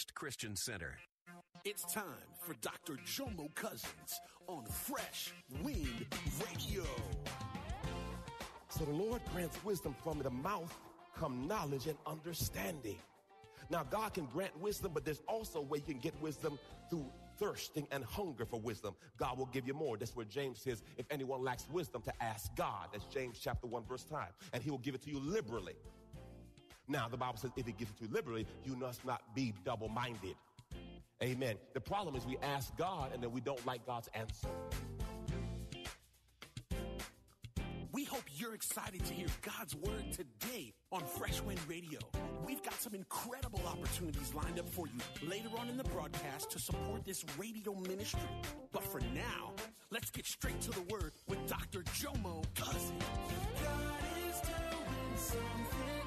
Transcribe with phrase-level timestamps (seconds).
[0.00, 0.96] First Christian Center.
[1.66, 2.04] It's time
[2.40, 2.94] for Dr.
[3.04, 6.06] Jomo Cousins on Fresh Wind
[6.40, 6.84] Radio.
[8.70, 10.74] So the Lord grants wisdom from the mouth
[11.14, 12.96] come knowledge and understanding.
[13.68, 17.04] Now, God can grant wisdom, but there's also a way you can get wisdom through
[17.36, 18.94] thirsting and hunger for wisdom.
[19.18, 19.98] God will give you more.
[19.98, 22.88] That's where James says, if anyone lacks wisdom, to ask God.
[22.90, 24.28] That's James chapter 1, verse 5.
[24.54, 25.74] And he will give it to you liberally.
[26.90, 29.54] Now, the Bible says, if he gives it to you liberally, you must not be
[29.64, 30.34] double minded.
[31.22, 31.54] Amen.
[31.72, 34.48] The problem is we ask God and then we don't like God's answer.
[37.92, 42.00] We hope you're excited to hear God's word today on Fresh Wind Radio.
[42.44, 46.58] We've got some incredible opportunities lined up for you later on in the broadcast to
[46.58, 48.20] support this radio ministry.
[48.72, 49.52] But for now,
[49.90, 51.82] let's get straight to the word with Dr.
[51.82, 52.96] Jomo Cousin.
[55.14, 55.99] Because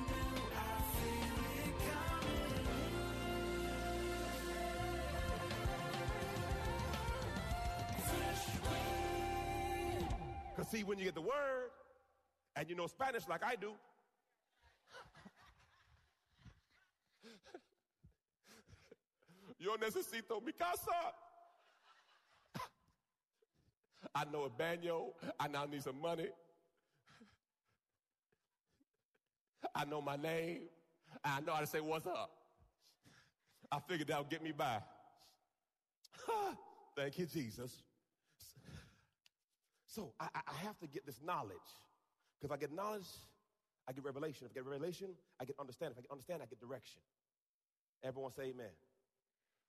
[10.73, 11.69] see, when you get the word
[12.55, 13.73] and you know Spanish like I do,
[19.59, 20.91] yo necesito mi casa.
[24.15, 25.13] I know a baño.
[25.39, 26.27] I now need some money.
[29.73, 30.61] I know my name.
[31.23, 32.31] I know how to say what's up.
[33.71, 34.79] I figured that would get me by.
[36.95, 37.81] Thank you, Jesus.
[39.93, 41.69] So I, I have to get this knowledge.
[42.39, 43.05] Because if I get knowledge,
[43.87, 44.45] I get revelation.
[44.45, 45.09] If I get revelation,
[45.39, 45.93] I get understanding.
[45.93, 47.01] If I get understand, I get direction.
[48.03, 48.73] Everyone say amen.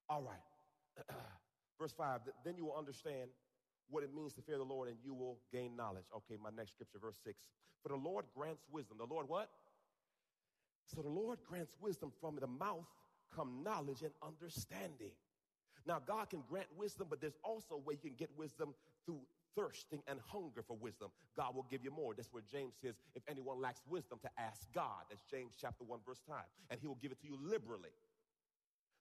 [0.09, 1.07] All right.
[1.79, 3.29] Verse 5 Then you will understand
[3.91, 6.07] what it means to fear the Lord and you will gain knowledge.
[6.17, 7.45] Okay, my next scripture, verse 6.
[7.83, 8.97] For the Lord grants wisdom.
[8.97, 9.51] The Lord what?
[10.87, 12.87] So the Lord grants wisdom from the mouth
[13.35, 15.13] come knowledge and understanding.
[15.87, 19.21] Now, God can grant wisdom, but there's also a way you can get wisdom through
[19.57, 21.11] thirsting and hunger for wisdom.
[21.37, 22.15] God will give you more.
[22.15, 25.05] That's where James says, if anyone lacks wisdom, to ask God.
[25.09, 26.39] That's James chapter 1, verse 5.
[26.71, 27.95] And he will give it to you liberally.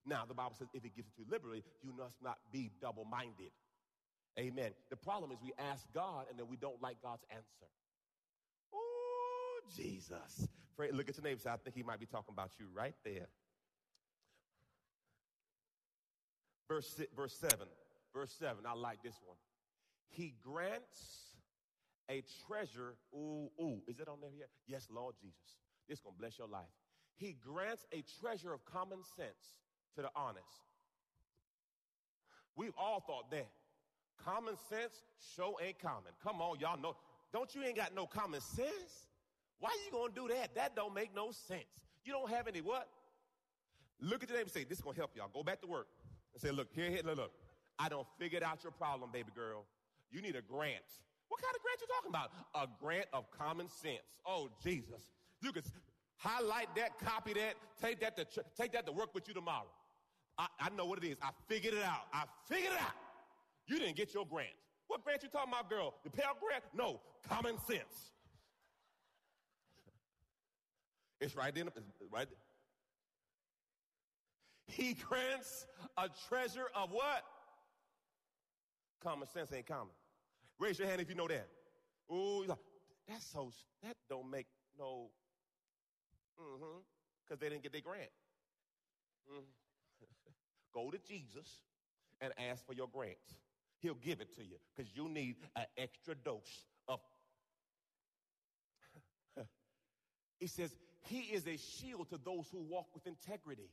[0.06, 2.70] Now, the Bible says, if he gives it to you liberally, you must not be
[2.80, 3.50] double minded.
[4.38, 4.72] Amen.
[4.90, 7.68] The problem is we ask God and then we don't like God's answer.
[8.74, 10.48] Oh, Jesus.
[10.76, 11.40] Look at your neighbor.
[11.48, 13.28] I think he might be talking about you right there.
[16.68, 17.66] Verse, verse 7.
[18.12, 18.56] Verse 7.
[18.66, 19.36] I like this one.
[20.08, 21.34] He grants
[22.10, 22.94] a treasure.
[23.14, 23.82] Ooh, ooh.
[23.86, 24.48] Is it on there yet?
[24.66, 25.58] Yes, Lord Jesus.
[25.88, 26.70] This to bless your life.
[27.16, 29.58] He grants a treasure of common sense
[29.96, 30.46] to the honest.
[32.56, 33.48] We've all thought that.
[34.24, 35.02] Common sense
[35.36, 36.12] show ain't common.
[36.22, 36.96] Come on, y'all know.
[37.32, 39.08] Don't you ain't got no common sense?
[39.58, 40.54] Why you gonna do that?
[40.54, 41.64] That don't make no sense.
[42.04, 42.88] You don't have any what?
[44.00, 45.30] Look at your neighbor and say, this is gonna help y'all.
[45.32, 45.88] Go back to work
[46.32, 47.32] and say, look, here, here, look, look.
[47.78, 49.64] I don't figured out your problem, baby girl.
[50.14, 50.86] You need a grant.
[51.28, 52.30] What kind of grant you talking about?
[52.54, 54.06] A grant of common sense.
[54.24, 55.10] Oh, Jesus.
[55.42, 55.64] You can
[56.16, 59.66] highlight that, copy that, take that to, take that to work with you tomorrow.
[60.38, 61.16] I, I know what it is.
[61.20, 62.06] I figured it out.
[62.12, 62.94] I figured it out.
[63.66, 64.50] You didn't get your grant.
[64.86, 65.94] What grant you talking about, girl?
[66.04, 66.62] The Pell Grant?
[66.72, 68.12] No, common sense.
[71.20, 71.64] It's right there.
[71.64, 72.38] It's right there.
[74.66, 77.24] He grants a treasure of what?
[79.02, 79.92] Common sense ain't common.
[80.58, 81.48] Raise your hand if you know that.
[82.12, 82.44] Ooh,
[83.08, 83.50] that's so,
[83.82, 84.46] that don't make
[84.78, 85.10] no,
[86.40, 86.80] mm-hmm,
[87.24, 88.10] because they didn't get their grant.
[89.32, 89.44] Mm.
[90.74, 91.62] Go to Jesus
[92.20, 93.16] and ask for your grant.
[93.80, 97.00] He'll give it to you because you need an extra dose of.
[100.38, 103.70] he says, He is a shield to those who walk with integrity.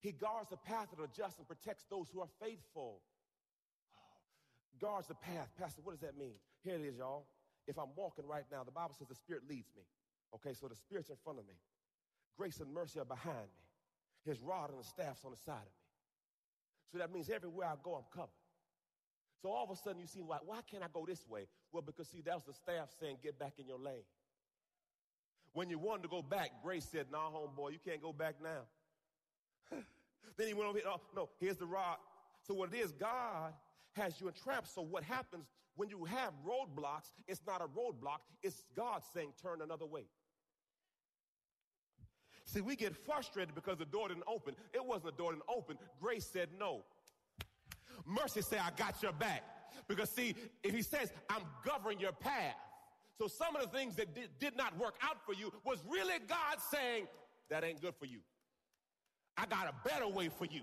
[0.00, 3.00] He guards the path of the just and protects those who are faithful.
[4.82, 5.46] Guards the path.
[5.56, 6.34] Pastor, what does that mean?
[6.64, 7.26] Here it is, y'all.
[7.68, 9.84] If I'm walking right now, the Bible says the Spirit leads me.
[10.34, 11.54] Okay, so the Spirit's in front of me.
[12.36, 13.62] Grace and mercy are behind me.
[14.26, 15.86] His rod and the staff's on the side of me.
[16.90, 18.34] So that means everywhere I go, I'm covered.
[19.40, 21.46] So all of a sudden you see, why, why can't I go this way?
[21.70, 24.06] Well, because see, that was the staff saying, get back in your lane.
[25.52, 29.78] When you wanted to go back, Grace said, nah, homeboy, you can't go back now.
[30.36, 30.88] Then he went over here.
[30.88, 31.98] Oh, no, here's the rod.
[32.46, 33.52] So what it is, God
[33.94, 34.72] has you entrapped.
[34.72, 35.46] So what happens
[35.76, 40.04] when you have roadblocks, it's not a roadblock, it's God saying, turn another way.
[42.44, 44.54] See, we get frustrated because the door didn't open.
[44.74, 45.78] It wasn't the door didn't open.
[46.00, 46.82] Grace said no.
[48.04, 49.42] Mercy said, I got your back.
[49.88, 52.56] Because see, if he says, I'm governing your path.
[53.16, 56.14] So some of the things that did, did not work out for you was really
[56.28, 57.06] God saying,
[57.48, 58.18] that ain't good for you.
[59.36, 60.62] I got a better way for you.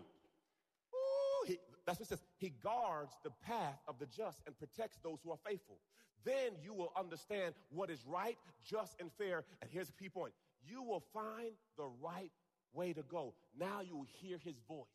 [1.90, 2.22] That's what it says.
[2.38, 5.80] He guards the path of the just and protects those who are faithful.
[6.24, 9.44] Then you will understand what is right, just, and fair.
[9.60, 10.34] And here's the key point
[10.64, 12.30] you will find the right
[12.74, 13.34] way to go.
[13.58, 14.86] Now you will hear his voice.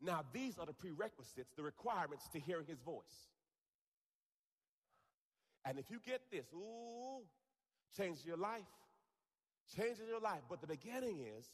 [0.00, 3.26] Now, these are the prerequisites, the requirements to hearing his voice.
[5.64, 7.24] And if you get this, ooh,
[7.96, 8.62] changes your life.
[9.76, 10.42] Changes your life.
[10.48, 11.50] But the beginning is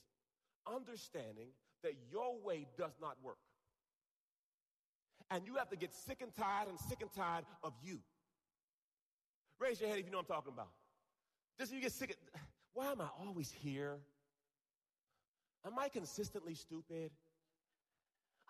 [0.71, 1.49] understanding
[1.83, 3.39] that your way does not work.
[5.31, 7.99] And you have to get sick and tired and sick and tired of you.
[9.59, 10.69] Raise your hand if you know what I'm talking about.
[11.59, 12.41] Just you get sick of,
[12.75, 13.97] why am I always here?
[15.67, 17.11] Am I consistently stupid?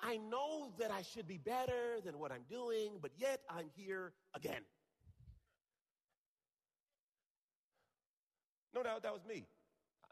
[0.02, 4.12] I know that I should be better than what I'm doing, but yet I'm here
[4.34, 4.60] again.
[8.74, 9.46] No doubt that was me.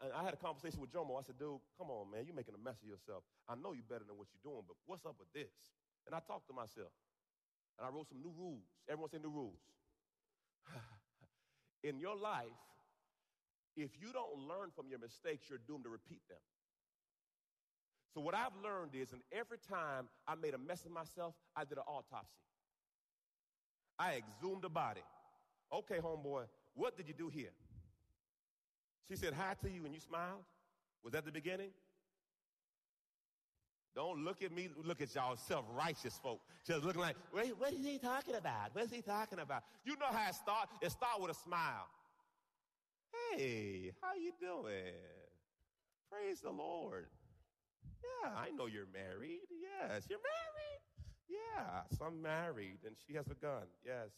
[0.01, 1.19] I had a conversation with Jomo.
[1.19, 2.23] I said, dude, come on, man.
[2.25, 3.23] You're making a mess of yourself.
[3.47, 5.53] I know you're better than what you're doing, but what's up with this?
[6.05, 6.93] And I talked to myself.
[7.77, 8.65] And I wrote some new rules.
[8.87, 9.59] Everyone say new rules.
[11.83, 12.55] In your life,
[13.75, 16.39] if you don't learn from your mistakes, you're doomed to repeat them.
[18.13, 21.65] So what I've learned is, and every time I made a mess of myself, I
[21.65, 22.39] did an autopsy.
[23.99, 25.01] I exhumed the body.
[25.73, 26.43] Okay, homeboy,
[26.75, 27.51] what did you do here?
[29.09, 30.43] She said hi to you and you smiled.
[31.03, 31.69] Was that the beginning?
[33.95, 36.41] Don't look at me, look at y'all self-righteous folk.
[36.67, 38.73] Just looking like, wait, what is he talking about?
[38.73, 39.63] What is he talking about?
[39.85, 40.73] You know how it starts.
[40.81, 41.87] It starts with a smile.
[43.33, 44.91] Hey, how you doing?
[46.11, 47.07] Praise the Lord.
[48.03, 49.47] Yeah, I know you're married.
[49.49, 50.81] Yes, you're married.
[51.29, 53.63] Yes, I'm married, and she has a gun.
[53.85, 54.09] Yes.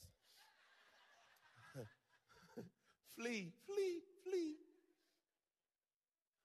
[3.16, 4.56] flee, flee, flee.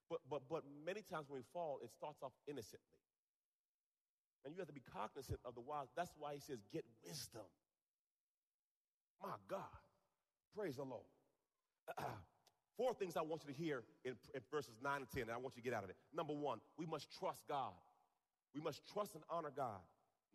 [0.07, 2.93] But, but, but many times when we fall, it starts off innocently.
[4.45, 5.87] And you have to be cognizant of the wise.
[5.95, 7.47] That's why he says, get wisdom.
[9.21, 9.61] My God.
[10.55, 11.07] Praise the Lord.
[12.77, 15.37] Four things I want you to hear in, in, verses 9 and 10, and I
[15.37, 15.95] want you to get out of it.
[16.13, 17.71] Number one, we must trust God.
[18.53, 19.79] We must trust and honor God.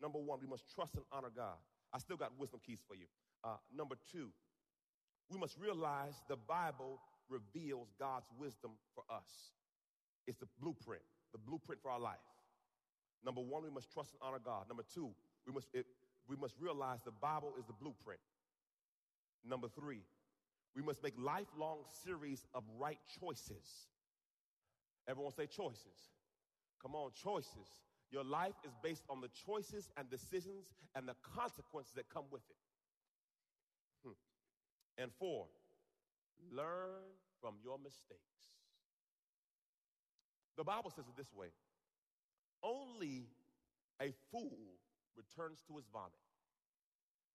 [0.01, 1.55] Number one, we must trust and honor God.
[1.93, 3.05] I still got wisdom keys for you.
[3.43, 4.29] Uh, number two,
[5.29, 9.53] we must realize the Bible reveals God's wisdom for us.
[10.27, 12.17] It's the blueprint, the blueprint for our life.
[13.25, 14.67] Number one, we must trust and honor God.
[14.67, 15.09] Number two,
[15.45, 15.85] we must, it,
[16.27, 18.19] we must realize the Bible is the blueprint.
[19.45, 20.01] Number three,
[20.75, 23.87] we must make lifelong series of right choices.
[25.07, 26.13] Everyone say choices.
[26.81, 27.67] Come on, choices.
[28.11, 30.65] Your life is based on the choices and decisions
[30.95, 32.55] and the consequences that come with it.
[34.05, 35.03] Hmm.
[35.03, 35.47] And four,
[36.51, 37.03] learn
[37.41, 38.19] from your mistakes.
[40.57, 41.47] The Bible says it this way
[42.63, 43.27] only
[44.01, 44.57] a fool
[45.15, 46.11] returns to his vomit.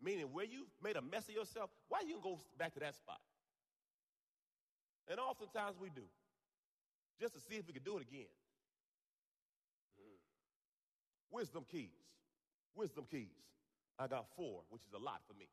[0.03, 3.21] Meaning, where you've made a mess of yourself, why you go back to that spot?
[5.09, 6.05] And oftentimes we do,
[7.21, 8.33] just to see if we can do it again.
[10.01, 10.19] Mm.
[11.31, 12.05] Wisdom keys.
[12.75, 13.45] Wisdom keys.
[13.99, 15.47] I got four, which is a lot for me.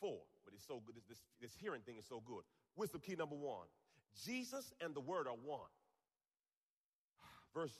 [0.00, 0.96] Four, but it's so good.
[0.96, 2.42] This, this, this hearing thing is so good.
[2.76, 3.66] Wisdom key number one
[4.24, 5.70] Jesus and the Word are one.
[7.54, 7.78] Verse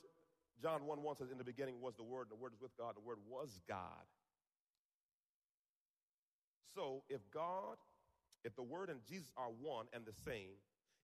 [0.61, 2.75] John 1 1 says, In the beginning was the Word, and the Word is with
[2.77, 4.05] God, and the Word was God.
[6.73, 7.77] So if God,
[8.43, 10.59] if the Word and Jesus are one and the same,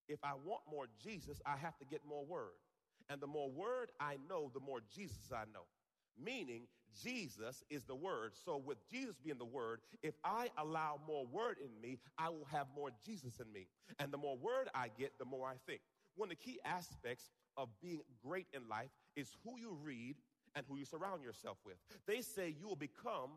[0.08, 2.60] if I want more Jesus, I have to get more Word.
[3.10, 5.63] And the more Word I know, the more Jesus I know.
[6.22, 6.67] Meaning,
[7.01, 8.34] Jesus is the Word.
[8.46, 12.48] So, with Jesus being the Word, if I allow more Word in me, I will
[12.51, 13.67] have more Jesus in me.
[14.00, 15.81] And the more Word I get, the more I think.
[16.15, 20.15] One of the key aspects of being great in life is who you read
[20.56, 21.75] and who you surround yourself with.
[22.06, 23.32] They say you will become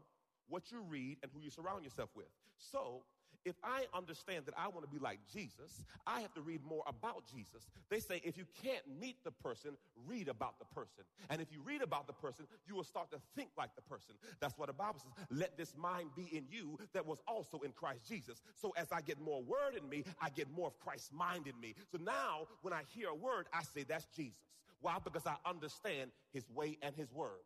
[0.49, 2.27] what you read and who you surround yourself with.
[2.59, 3.03] So,
[3.45, 6.83] if I understand that I want to be like Jesus, I have to read more
[6.87, 7.67] about Jesus.
[7.91, 9.73] They say if you can't meet the person,
[10.07, 11.05] read about the person.
[11.29, 14.15] And if you read about the person, you will start to think like the person.
[14.41, 15.27] That's what the Bible says.
[15.31, 18.41] Let this mind be in you that was also in Christ Jesus.
[18.55, 21.59] So as I get more word in me, I get more of Christ's mind in
[21.61, 21.75] me.
[21.93, 24.39] So now when I hear a word, I say that's Jesus.
[24.85, 24.99] Why?
[25.03, 27.41] Because I understand his way and his word.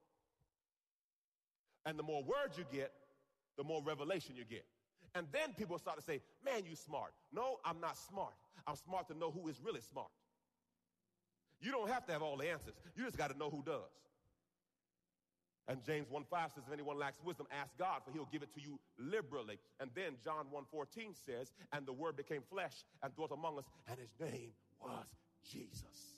[1.86, 2.90] And the more words you get,
[3.56, 4.64] the more revelation you get.
[5.14, 7.12] And then people start to say, man, you smart.
[7.32, 8.34] No, I'm not smart.
[8.66, 10.10] I'm smart to know who is really smart.
[11.60, 12.74] You don't have to have all the answers.
[12.96, 13.94] You just got to know who does.
[15.68, 18.52] And James 1 5 says, if anyone lacks wisdom, ask God, for he'll give it
[18.54, 19.60] to you liberally.
[19.78, 23.64] And then John 1 14 says, and the word became flesh and dwelt among us,
[23.88, 24.50] and his name
[24.82, 25.06] was
[25.48, 26.17] Jesus.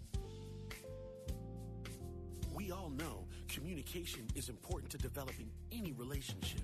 [2.61, 6.61] We all know communication is important to developing any relationship.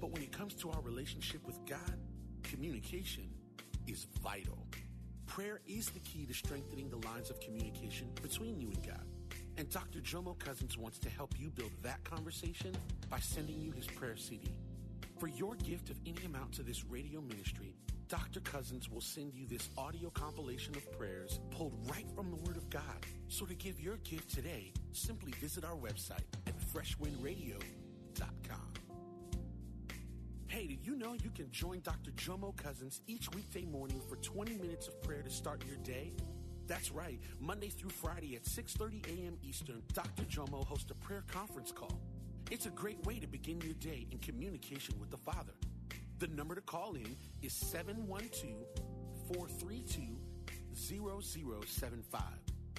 [0.00, 1.98] But when it comes to our relationship with God,
[2.42, 3.28] communication
[3.86, 4.66] is vital.
[5.26, 9.04] Prayer is the key to strengthening the lines of communication between you and God.
[9.58, 9.98] And Dr.
[9.98, 12.74] Jomo Cousins wants to help you build that conversation
[13.10, 14.54] by sending you his prayer CD.
[15.18, 17.76] For your gift of any amount to this radio ministry,
[18.08, 18.40] Dr.
[18.40, 22.70] Cousins will send you this audio compilation of prayers pulled right from the Word of
[22.70, 23.04] God.
[23.30, 28.72] So to give your gift today, simply visit our website at freshwindradio.com.
[30.48, 32.10] Hey, did you know you can join Dr.
[32.10, 36.12] Jomo Cousins each weekday morning for 20 minutes of prayer to start your day?
[36.66, 37.20] That's right.
[37.38, 39.38] Monday through Friday at 6:30 a.m.
[39.44, 40.24] Eastern, Dr.
[40.24, 42.00] Jomo hosts a prayer conference call.
[42.50, 45.54] It's a great way to begin your day in communication with the Father.
[46.18, 48.66] The number to call in is 712
[49.32, 50.18] 432
[50.74, 52.22] 0075.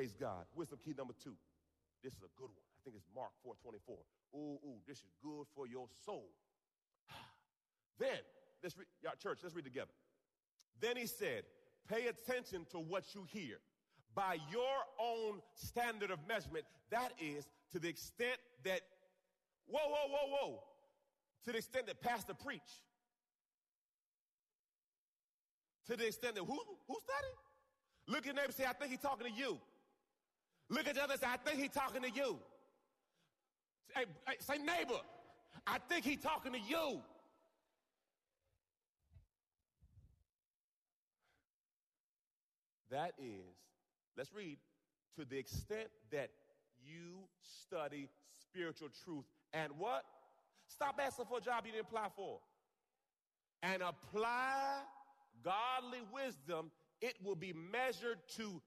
[0.00, 0.46] Praise God.
[0.56, 1.34] Wisdom key number two.
[2.02, 2.64] This is a good one.
[2.72, 3.98] I think it's Mark 4:24.
[4.34, 6.30] Ooh, ooh, this is good for your soul.
[7.98, 8.16] Then,
[8.62, 9.90] let's read, y'all, church, let's read together.
[10.80, 11.44] Then he said,
[11.86, 13.58] Pay attention to what you hear
[14.14, 16.64] by your own standard of measurement.
[16.88, 18.80] That is to the extent that,
[19.66, 20.62] whoa, whoa, whoa, whoa,
[21.44, 22.72] to the extent that pastor preach.
[25.88, 27.34] To the extent that who who study?
[28.06, 29.60] Look at your neighbor say, I think he's talking to you.
[30.70, 32.38] Look at the other say, I think he's talking to you.
[33.94, 35.00] Say, hey, say neighbor,
[35.66, 37.00] I think he's talking to you.
[42.90, 43.56] That is,
[44.16, 44.58] let's read,
[45.16, 46.30] to the extent that
[46.84, 48.08] you study
[48.40, 50.04] spiritual truth and what?
[50.66, 52.38] Stop asking for a job you didn't apply for.
[53.62, 54.80] And apply
[55.42, 58.62] godly wisdom, it will be measured to,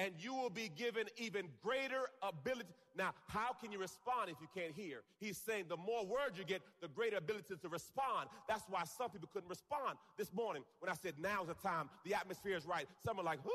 [0.00, 2.70] and you will be given even greater ability.
[2.96, 5.02] Now, how can you respond if you can't hear?
[5.18, 8.30] He's saying the more words you get, the greater ability to respond.
[8.48, 12.14] That's why some people couldn't respond this morning when I said, now's the time, the
[12.14, 12.86] atmosphere is right.
[13.04, 13.50] Some are like, who?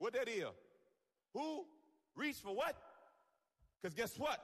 [0.00, 0.46] What that is?
[1.32, 1.64] Who?
[2.16, 2.76] Reach for what?
[3.80, 4.40] Because guess what?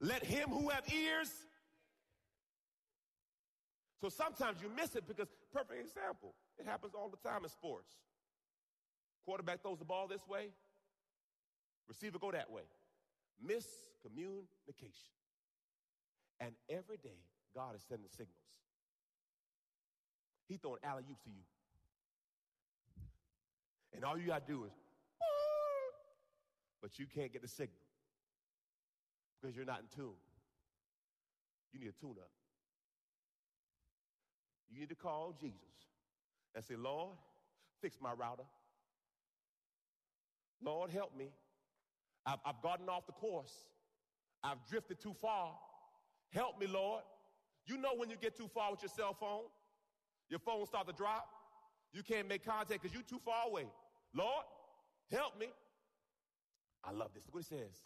[0.00, 1.30] Let him who have ears.
[4.00, 7.94] So sometimes you miss it because, perfect example, it happens all the time in sports.
[9.24, 10.48] Quarterback throws the ball this way,
[11.88, 12.62] receiver go that way.
[13.44, 15.12] Miscommunication.
[16.40, 17.18] And every day,
[17.54, 18.34] God is sending signals.
[20.48, 21.44] He throwing alley oops to you.
[23.94, 24.72] And all you got to do is,
[26.80, 27.76] but you can't get the signal
[29.40, 30.14] because you're not in tune.
[31.72, 32.30] You need a tune up.
[34.72, 35.58] you need to call Jesus
[36.54, 37.16] and say, Lord,
[37.80, 38.44] fix my router.
[40.62, 41.30] Lord, help me.
[42.26, 43.52] I've, I've gotten off the course.
[44.42, 45.52] I've drifted too far.
[46.30, 47.02] Help me, Lord.
[47.66, 49.44] You know when you get too far with your cell phone,
[50.28, 51.26] your phone start to drop.
[51.92, 53.66] You can't make contact because you're too far away.
[54.14, 54.44] Lord,
[55.10, 55.46] help me.
[56.84, 57.24] I love this.
[57.26, 57.82] Look what it says.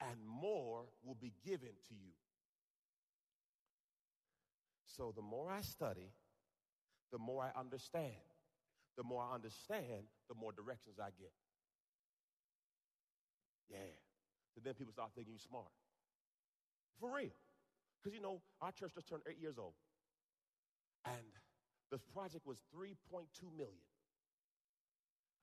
[0.00, 2.12] And more will be given to you.
[4.86, 6.10] So the more I study,
[7.12, 8.12] the more I understand.
[8.96, 11.32] The more I understand, the more directions I get.
[13.70, 13.94] Yeah.
[14.54, 15.70] So then people start thinking you're smart.
[16.98, 17.32] For real.
[18.02, 19.74] Because you know, our church just turned eight years old.
[21.06, 21.30] And
[21.90, 23.24] this project was 3.2
[23.56, 23.86] million.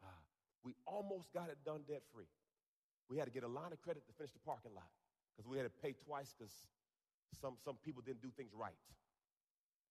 [0.04, 0.22] Uh,
[0.64, 2.30] we almost got it done debt free.
[3.10, 4.92] We had to get a line of credit to finish the parking lot
[5.36, 6.54] because we had to pay twice because
[7.42, 8.76] some, some people didn't do things right.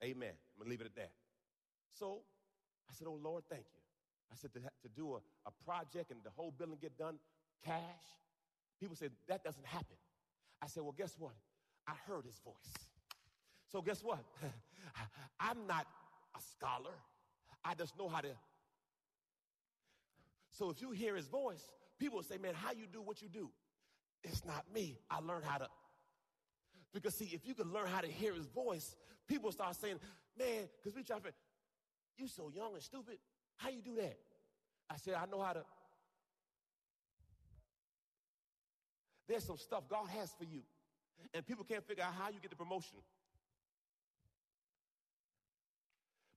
[0.04, 0.34] Amen.
[0.36, 1.12] I'm going to leave it at that.
[1.98, 2.20] So
[2.90, 3.80] I said, Oh Lord, thank you.
[4.30, 7.18] I said, to, to do a, a project and the whole building get done,
[7.64, 8.06] cash.
[8.80, 9.96] People said, That doesn't happen.
[10.62, 11.32] I said, Well, guess what?
[11.86, 12.88] I heard his voice.
[13.70, 14.24] So guess what?
[15.40, 15.86] I'm not
[16.36, 16.94] a scholar.
[17.64, 18.28] I just know how to.
[20.52, 21.62] So if you hear his voice,
[21.98, 23.50] people will say, Man, how you do what you do?
[24.22, 24.98] It's not me.
[25.10, 25.68] I learned how to.
[26.92, 28.96] Because see, if you can learn how to hear his voice,
[29.28, 29.98] people start saying,
[30.38, 31.32] Man, because we try to,
[32.16, 33.18] you so young and stupid.
[33.56, 34.16] How you do that?
[34.90, 35.64] I said, I know how to.
[39.28, 40.62] There's some stuff God has for you.
[41.34, 42.98] And people can't figure out how you get the promotion.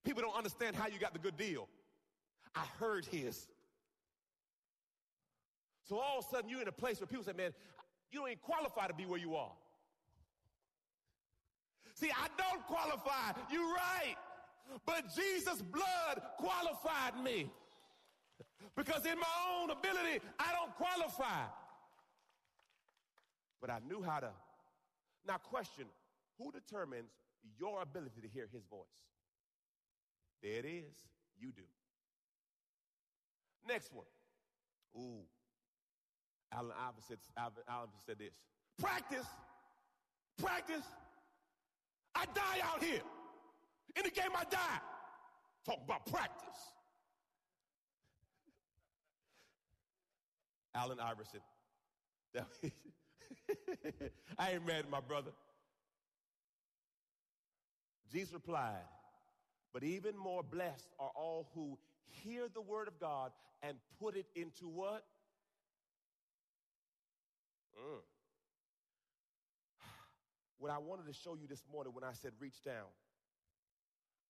[0.04, 1.68] People don't understand how you got the good deal.
[2.54, 3.46] I heard his.
[5.88, 7.52] So all of a sudden you're in a place where people say, man,
[8.10, 9.52] you don't even qualify to be where you are.
[11.94, 13.38] See, I don't qualify.
[13.52, 14.16] You're right.
[14.86, 17.50] But Jesus' blood qualified me.
[18.76, 19.26] Because in my
[19.58, 21.44] own ability, I don't qualify.
[23.60, 24.30] But I knew how to.
[25.26, 25.84] Now, question
[26.38, 27.10] who determines
[27.58, 28.86] your ability to hear his voice?
[30.42, 30.94] There it is.
[31.38, 31.62] You do.
[33.68, 34.06] Next one.
[34.96, 35.24] Ooh.
[36.52, 38.34] Allen Iverson said, Allen said this.
[38.78, 39.26] Practice.
[40.38, 40.84] Practice.
[42.14, 43.02] I die out here.
[43.96, 44.80] In the game, I die.
[45.64, 46.58] Talk about practice.
[50.74, 51.40] Allen Iverson.
[54.38, 55.30] I ain't mad at my brother.
[58.12, 58.84] Jesus replied,
[59.72, 63.30] But even more blessed are all who hear the word of God
[63.62, 65.04] and put it into what?
[67.78, 68.00] Mm.
[70.58, 72.90] What I wanted to show you this morning when I said reach down,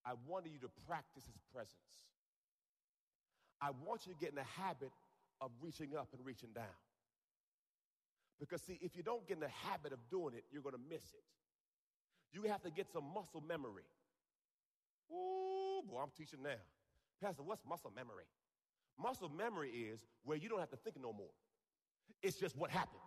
[0.05, 1.75] I wanted you to practice his presence.
[3.61, 4.93] I want you to get in the habit
[5.41, 6.65] of reaching up and reaching down.
[8.41, 10.81] Because, see, if you don't get in the habit of doing it, you're going to
[10.89, 11.23] miss it.
[12.33, 13.85] You have to get some muscle memory.
[15.13, 16.59] Ooh, boy, I'm teaching now.
[17.23, 18.25] Pastor, what's muscle memory?
[18.99, 21.31] Muscle memory is where you don't have to think no more.
[22.23, 23.03] It's just what happens.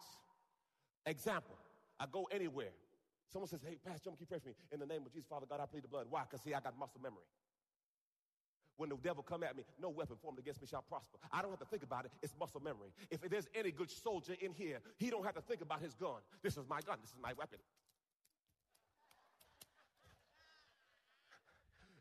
[1.05, 1.57] Example,
[1.99, 2.73] I go anywhere.
[3.31, 4.55] Someone says, hey, Pastor, keep praying for me.
[4.71, 6.05] In the name of Jesus, Father God, I plead the blood.
[6.09, 6.23] Why?
[6.29, 7.25] Because, see, I got muscle memory.
[8.77, 11.19] When the devil come at me, no weapon formed against me shall prosper.
[11.31, 12.11] I don't have to think about it.
[12.21, 12.89] It's muscle memory.
[13.11, 16.21] If there's any good soldier in here, he don't have to think about his gun.
[16.41, 16.97] This is my gun.
[17.01, 17.59] This is my weapon.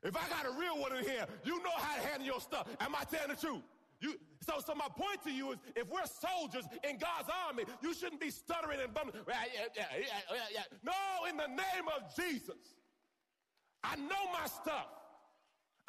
[0.02, 2.66] If I got a real one in here, you know how to handle your stuff.
[2.80, 3.62] Am I telling the truth?
[4.00, 7.94] You, so, so my point to you is, if we're soldiers in God's army, you
[7.94, 9.22] shouldn't be stuttering and bumbling.
[10.82, 10.92] No,
[11.30, 12.56] in the name of Jesus,
[13.84, 14.88] I know my stuff.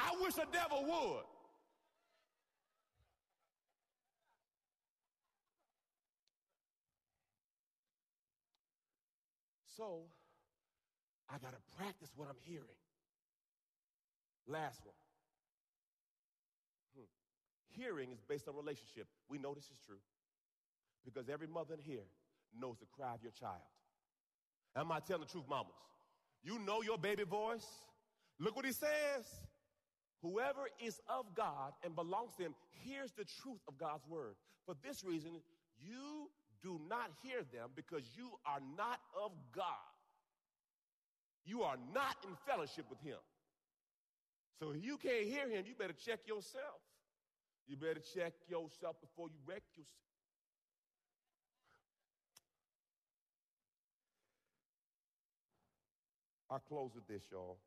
[0.04, 1.24] I wish the devil would.
[9.78, 10.02] So,
[11.30, 12.80] I got to practice what I'm hearing.
[14.46, 14.94] Last one.
[16.96, 17.82] Hmm.
[17.82, 19.08] Hearing is based on relationship.
[19.30, 20.02] We know this is true
[21.06, 22.06] because every mother in here
[22.60, 23.66] knows the cry of your child.
[24.76, 25.72] Am I telling the truth, mamas?
[26.44, 27.66] You know your baby voice.
[28.39, 29.26] Look what he says.
[30.24, 34.36] Whoever is of God and belongs to him hears the truth of God's word.
[34.66, 35.32] For this reason,
[35.78, 36.30] you
[36.64, 39.66] do not hear them because you are not of God.
[41.46, 43.20] You are not in fellowship with him.
[44.62, 46.80] So if you can't hear him, you better check yourself.
[47.68, 49.88] You better check yourself before you wreck yourself.
[56.50, 57.58] I'll close with this, y'all.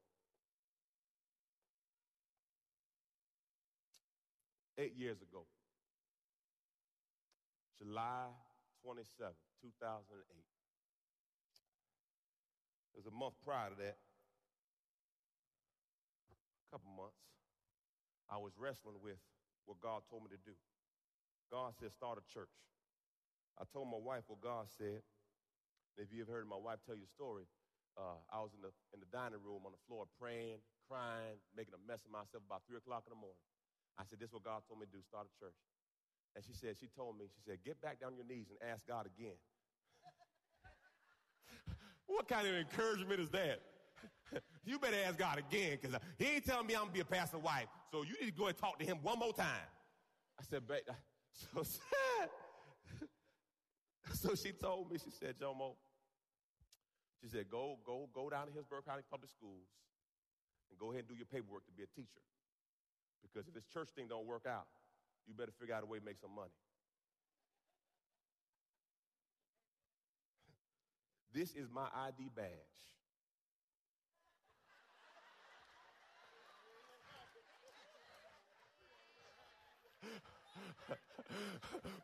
[4.79, 5.47] Eight years ago,
[7.79, 8.29] July
[8.85, 10.23] 27, 2008.
[12.95, 13.99] It was a month prior to that,
[16.67, 17.21] a couple months,
[18.29, 19.21] I was wrestling with
[19.67, 20.57] what God told me to do.
[21.51, 22.51] God said, start a church.
[23.57, 25.03] I told my wife what God said.
[25.97, 27.47] If you have heard my wife tell you the story,
[27.97, 30.61] uh, I was in the, in the dining room on the floor praying,
[30.91, 33.41] crying, making a mess of myself about 3 o'clock in the morning.
[33.99, 35.57] I said, This is what God told me to do, start a church.
[36.35, 38.71] And she said, She told me, she said, Get back down on your knees and
[38.71, 39.37] ask God again.
[42.07, 43.61] what kind of encouragement is that?
[44.65, 47.05] you better ask God again because he ain't telling me I'm going to be a
[47.05, 47.69] pastor wife.
[47.91, 49.69] So you need to go and talk to him one more time.
[50.39, 50.83] I said, Babe,
[51.33, 52.29] so sad.
[54.13, 55.75] so she told me, she said, Jomo,
[57.23, 59.67] she said, go, go, go down to Hillsborough County Public Schools
[60.71, 62.21] and go ahead and do your paperwork to be a teacher.
[63.33, 64.67] Because if this church thing don't work out,
[65.27, 66.51] you better figure out a way to make some money.
[71.35, 72.47] This is my ID badge.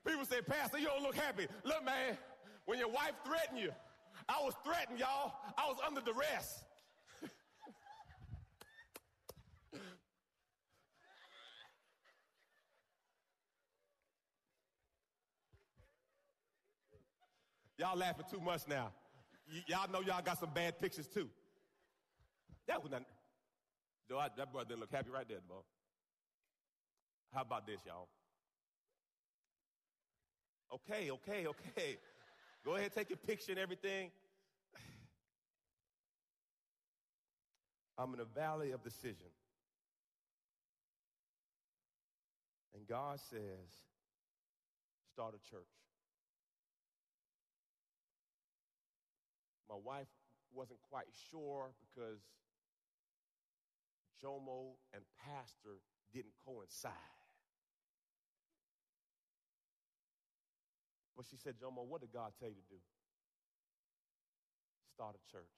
[0.06, 1.46] People say, Pastor, you don't look happy.
[1.64, 2.18] Look, man,
[2.66, 3.70] when your wife threatened you,
[4.28, 5.32] I was threatened, y'all.
[5.56, 6.64] I was under duress.
[17.82, 18.92] Y'all laughing too much now.
[19.52, 21.28] Y- y'all know y'all got some bad pictures too.
[22.68, 23.02] That was not.
[24.08, 25.64] Joe, I, that brother didn't look happy right there, bro.
[27.34, 28.08] How about this, y'all?
[30.72, 31.98] Okay, okay, okay.
[32.64, 34.12] Go ahead, take your picture and everything.
[37.98, 39.26] I'm in a valley of decision.
[42.74, 43.40] And God says,
[45.12, 45.81] start a church.
[49.72, 50.12] My wife
[50.52, 52.20] wasn't quite sure because
[54.20, 55.80] Jomo and pastor
[56.12, 56.92] didn't coincide.
[61.16, 62.80] But she said, Jomo, what did God tell you to do?
[64.92, 65.56] Start a church.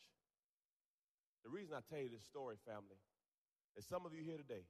[1.43, 3.03] The reason I tell you this story, family,
[3.75, 4.63] is some of you here today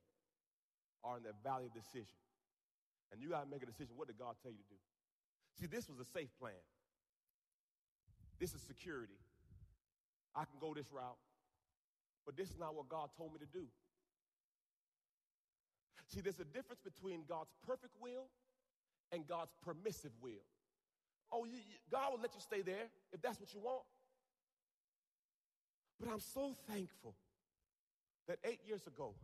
[1.04, 2.16] are in that valley of decision.
[3.12, 3.92] And you got to make a decision.
[3.92, 4.80] What did God tell you to do?
[5.60, 6.56] See, this was a safe plan.
[8.40, 9.20] This is security.
[10.34, 11.18] I can go this route.
[12.26, 13.66] But this is not what God told me to do.
[16.08, 18.26] See, there's a difference between God's perfect will
[19.12, 20.44] and God's permissive will.
[21.32, 23.82] Oh, you, you, God will let you stay there if that's what you want.
[25.98, 27.14] But I'm so thankful
[28.28, 29.14] that eight years ago,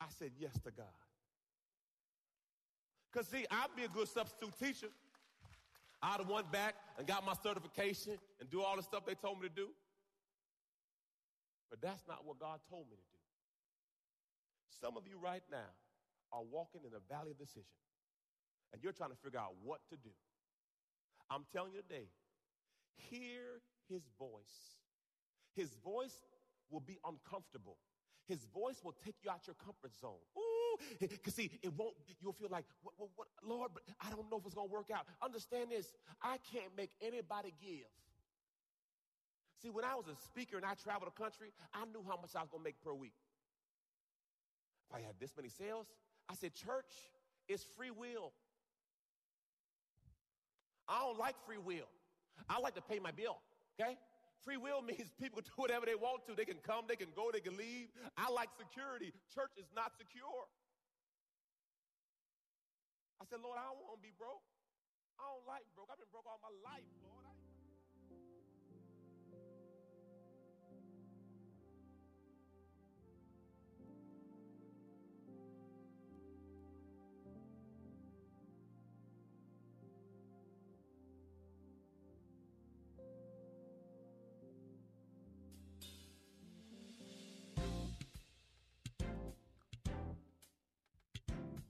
[0.00, 0.86] I said yes to God.
[3.10, 4.88] Because, see, I'd be a good substitute teacher.
[6.02, 9.40] I'd have went back and got my certification and do all the stuff they told
[9.40, 9.68] me to do.
[11.78, 13.22] But that's not what God told me to do.
[14.80, 15.70] Some of you right now
[16.32, 17.78] are walking in a valley of decision,
[18.72, 20.10] and you're trying to figure out what to do.
[21.30, 22.08] I'm telling you today,
[23.10, 24.78] hear his voice.
[25.54, 26.14] His voice
[26.70, 27.76] will be uncomfortable.
[28.26, 30.20] His voice will take you out your comfort zone.
[30.36, 34.30] Ooh, because see, it won't, you'll feel like, what, what, what, Lord, but I don't
[34.30, 35.06] know if it's going to work out.
[35.22, 37.88] Understand this, I can't make anybody give.
[39.62, 42.30] See, when I was a speaker and I traveled the country, I knew how much
[42.36, 43.18] I was going to make per week.
[44.88, 45.86] If I had this many sales,
[46.28, 46.94] I said, church
[47.48, 48.32] is free will.
[50.86, 51.90] I don't like free will.
[52.48, 53.42] I like to pay my bill,
[53.74, 53.98] okay?
[54.46, 56.38] Free will means people do whatever they want to.
[56.38, 57.90] They can come, they can go, they can leave.
[58.16, 59.12] I like security.
[59.34, 60.46] Church is not secure.
[63.18, 64.46] I said, Lord, I don't want to be broke.
[65.18, 65.90] I don't like broke.
[65.90, 67.26] I've been broke all my life, Lord.
[67.26, 67.34] I